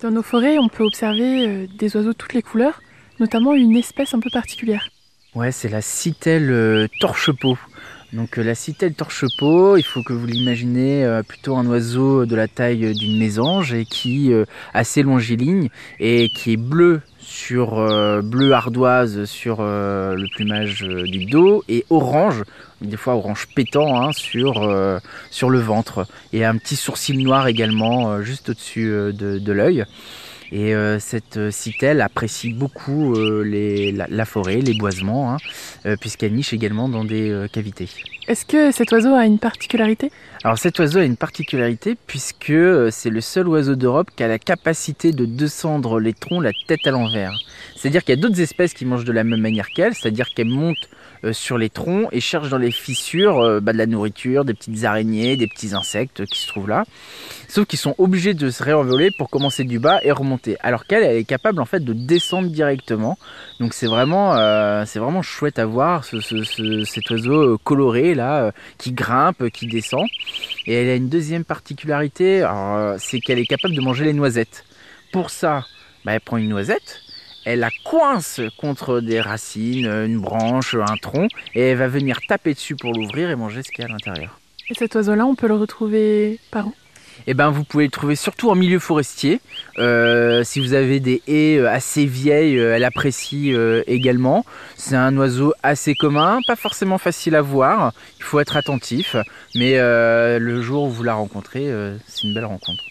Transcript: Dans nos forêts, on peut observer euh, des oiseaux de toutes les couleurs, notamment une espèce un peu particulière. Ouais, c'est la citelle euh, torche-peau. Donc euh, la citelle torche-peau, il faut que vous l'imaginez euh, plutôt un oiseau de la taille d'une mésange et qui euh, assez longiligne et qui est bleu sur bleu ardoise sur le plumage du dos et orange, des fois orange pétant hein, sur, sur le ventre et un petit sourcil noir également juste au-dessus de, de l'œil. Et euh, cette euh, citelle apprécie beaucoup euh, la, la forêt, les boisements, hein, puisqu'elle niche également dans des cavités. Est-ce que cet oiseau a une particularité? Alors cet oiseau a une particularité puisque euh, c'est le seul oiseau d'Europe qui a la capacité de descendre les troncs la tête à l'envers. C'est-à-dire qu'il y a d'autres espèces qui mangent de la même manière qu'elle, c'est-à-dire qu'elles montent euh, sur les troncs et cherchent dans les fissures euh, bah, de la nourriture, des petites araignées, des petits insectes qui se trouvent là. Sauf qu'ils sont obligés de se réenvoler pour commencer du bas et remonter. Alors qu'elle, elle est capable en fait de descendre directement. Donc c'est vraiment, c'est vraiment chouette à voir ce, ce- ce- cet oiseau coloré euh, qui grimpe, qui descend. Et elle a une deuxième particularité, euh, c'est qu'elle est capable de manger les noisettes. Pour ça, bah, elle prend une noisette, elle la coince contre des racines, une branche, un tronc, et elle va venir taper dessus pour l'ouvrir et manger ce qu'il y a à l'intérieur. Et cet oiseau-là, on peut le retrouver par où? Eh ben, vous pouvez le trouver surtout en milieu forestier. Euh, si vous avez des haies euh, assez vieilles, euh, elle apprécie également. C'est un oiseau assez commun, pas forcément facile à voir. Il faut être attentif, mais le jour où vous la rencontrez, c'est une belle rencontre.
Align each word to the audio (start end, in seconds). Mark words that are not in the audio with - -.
Dans 0.00 0.12
nos 0.12 0.22
forêts, 0.22 0.60
on 0.60 0.68
peut 0.68 0.84
observer 0.84 1.48
euh, 1.48 1.66
des 1.76 1.96
oiseaux 1.96 2.12
de 2.12 2.16
toutes 2.16 2.32
les 2.32 2.40
couleurs, 2.40 2.80
notamment 3.18 3.52
une 3.52 3.74
espèce 3.74 4.14
un 4.14 4.20
peu 4.20 4.30
particulière. 4.30 4.90
Ouais, 5.34 5.50
c'est 5.50 5.68
la 5.68 5.80
citelle 5.82 6.52
euh, 6.52 6.86
torche-peau. 7.00 7.58
Donc 8.14 8.38
euh, 8.38 8.42
la 8.42 8.54
citelle 8.54 8.94
torche-peau, 8.94 9.76
il 9.76 9.82
faut 9.82 10.02
que 10.02 10.14
vous 10.14 10.26
l'imaginez 10.26 11.04
euh, 11.04 11.22
plutôt 11.22 11.56
un 11.56 11.66
oiseau 11.66 12.24
de 12.24 12.34
la 12.34 12.48
taille 12.48 12.94
d'une 12.94 13.18
mésange 13.18 13.74
et 13.74 13.84
qui 13.84 14.32
euh, 14.32 14.46
assez 14.72 15.02
longiligne 15.02 15.68
et 16.00 16.30
qui 16.30 16.54
est 16.54 16.56
bleu 16.56 17.02
sur 17.20 17.74
bleu 18.22 18.52
ardoise 18.52 19.26
sur 19.26 19.60
le 19.60 20.34
plumage 20.34 20.80
du 20.80 21.26
dos 21.26 21.62
et 21.68 21.84
orange, 21.90 22.42
des 22.80 22.96
fois 22.96 23.16
orange 23.16 23.48
pétant 23.54 24.00
hein, 24.00 24.12
sur, 24.12 24.66
sur 25.30 25.50
le 25.50 25.58
ventre 25.58 26.06
et 26.32 26.46
un 26.46 26.56
petit 26.56 26.76
sourcil 26.76 27.22
noir 27.22 27.46
également 27.46 28.22
juste 28.22 28.48
au-dessus 28.48 28.88
de, 29.12 29.38
de 29.38 29.52
l'œil. 29.52 29.84
Et 30.50 30.74
euh, 30.74 30.98
cette 30.98 31.36
euh, 31.36 31.50
citelle 31.50 32.00
apprécie 32.00 32.52
beaucoup 32.52 33.14
euh, 33.14 33.42
la, 33.94 34.06
la 34.08 34.24
forêt, 34.24 34.60
les 34.60 34.74
boisements, 34.74 35.34
hein, 35.34 35.96
puisqu'elle 36.00 36.34
niche 36.34 36.52
également 36.52 36.88
dans 36.88 37.04
des 37.04 37.46
cavités. 37.52 37.88
Est-ce 38.28 38.44
que 38.44 38.70
cet 38.72 38.92
oiseau 38.92 39.14
a 39.14 39.24
une 39.24 39.38
particularité? 39.38 40.12
Alors 40.44 40.58
cet 40.58 40.78
oiseau 40.78 40.98
a 41.00 41.04
une 41.04 41.16
particularité 41.16 41.96
puisque 42.06 42.50
euh, 42.50 42.90
c'est 42.92 43.08
le 43.10 43.22
seul 43.22 43.48
oiseau 43.48 43.74
d'Europe 43.74 44.10
qui 44.14 44.22
a 44.22 44.28
la 44.28 44.38
capacité 44.38 45.12
de 45.12 45.24
descendre 45.24 45.98
les 45.98 46.12
troncs 46.12 46.42
la 46.44 46.52
tête 46.66 46.86
à 46.86 46.90
l'envers. 46.90 47.32
C'est-à-dire 47.74 48.04
qu'il 48.04 48.14
y 48.14 48.18
a 48.18 48.20
d'autres 48.20 48.40
espèces 48.40 48.74
qui 48.74 48.84
mangent 48.84 49.04
de 49.06 49.12
la 49.12 49.24
même 49.24 49.40
manière 49.40 49.68
qu'elle, 49.68 49.94
c'est-à-dire 49.94 50.28
qu'elles 50.34 50.48
montent 50.50 50.76
euh, 51.24 51.32
sur 51.32 51.58
les 51.58 51.70
troncs 51.70 52.08
et 52.12 52.20
cherchent 52.20 52.50
dans 52.50 52.58
les 52.58 52.70
fissures 52.70 53.40
euh, 53.40 53.60
bah, 53.60 53.72
de 53.72 53.78
la 53.78 53.86
nourriture, 53.86 54.44
des 54.44 54.54
petites 54.54 54.84
araignées, 54.84 55.36
des 55.36 55.48
petits 55.48 55.74
insectes 55.74 56.24
qui 56.26 56.38
se 56.38 56.46
trouvent 56.46 56.68
là. 56.68 56.84
Sauf 57.48 57.66
qu'ils 57.66 57.78
sont 57.78 57.94
obligés 57.98 58.34
de 58.34 58.50
se 58.50 58.62
réenvoler 58.62 59.10
pour 59.16 59.30
commencer 59.30 59.64
du 59.64 59.78
bas 59.80 59.98
et 60.04 60.12
remonter. 60.12 60.56
Alors 60.60 60.84
qu'elle, 60.86 61.02
elle 61.02 61.16
est 61.16 61.24
capable 61.24 61.60
en 61.60 61.64
fait 61.64 61.80
de 61.80 61.92
descendre 61.94 62.48
directement. 62.50 63.18
Donc 63.58 63.72
c'est 63.74 63.86
vraiment, 63.86 64.36
c'est 64.84 64.98
vraiment 64.98 65.22
chouette 65.22 65.58
à 65.58 65.64
voir 65.66 66.04
ce, 66.04 66.20
ce- 66.20 66.44
ce- 66.44 66.84
cet 66.84 67.10
oiseau 67.10 67.58
coloré 67.64 68.14
euh, 68.20 68.50
qui 68.78 68.92
grimpe, 68.92 69.48
qui 69.50 69.66
descend. 69.66 70.06
Et 70.66 70.74
elle 70.74 70.88
a 70.90 70.94
une 70.94 71.08
deuxième 71.08 71.44
particularité, 71.44 72.42
euh, 72.42 72.96
c'est 72.98 73.20
qu'elle 73.20 73.38
est 73.38 73.46
capable 73.46 73.74
de 73.74 73.80
manger 73.80 74.04
les 74.04 74.12
noisettes. 74.12 74.64
Pour 75.12 75.30
ça, 75.30 75.64
bah, 76.04 76.12
elle 76.12 76.20
prend 76.20 76.36
une 76.36 76.48
noisette, 76.48 77.00
elle 77.44 77.60
la 77.60 77.70
coince 77.84 78.40
contre 78.58 79.00
des 79.00 79.20
racines, 79.20 79.86
une 79.86 80.20
branche, 80.20 80.74
un 80.74 80.96
tronc, 81.00 81.28
et 81.54 81.60
elle 81.60 81.78
va 81.78 81.88
venir 81.88 82.18
taper 82.28 82.54
dessus 82.54 82.76
pour 82.76 82.92
l'ouvrir 82.92 83.30
et 83.30 83.36
manger 83.36 83.62
ce 83.62 83.70
qu'il 83.70 83.82
y 83.82 83.86
a 83.86 83.90
à 83.90 83.92
l'intérieur. 83.92 84.38
Et 84.70 84.74
cet 84.74 84.94
oiseau-là, 84.94 85.24
on 85.24 85.34
peut 85.34 85.48
le 85.48 85.54
retrouver 85.54 86.38
par 86.50 86.66
où? 86.66 86.74
Eh 87.26 87.34
ben, 87.34 87.50
vous 87.50 87.64
pouvez 87.64 87.84
le 87.84 87.90
trouver 87.90 88.16
surtout 88.16 88.50
en 88.50 88.54
milieu 88.54 88.78
forestier. 88.78 89.40
Euh, 89.78 90.44
si 90.44 90.60
vous 90.60 90.74
avez 90.74 91.00
des 91.00 91.22
haies 91.26 91.58
euh, 91.58 91.70
assez 91.70 92.06
vieilles, 92.06 92.58
euh, 92.58 92.76
elle 92.76 92.84
apprécie 92.84 93.54
également. 93.86 94.44
C'est 94.76 94.96
un 94.96 95.16
oiseau 95.16 95.52
assez 95.62 95.94
commun, 95.94 96.40
pas 96.46 96.56
forcément 96.56 96.98
facile 96.98 97.34
à 97.34 97.42
voir. 97.42 97.92
Il 98.18 98.24
faut 98.24 98.40
être 98.40 98.56
attentif, 98.56 99.16
mais 99.54 99.78
le 99.78 100.62
jour 100.62 100.84
où 100.84 100.90
vous 100.90 101.02
la 101.02 101.14
rencontrez, 101.14 101.70
c'est 102.06 102.24
une 102.24 102.34
belle 102.34 102.44
rencontre. 102.44 102.82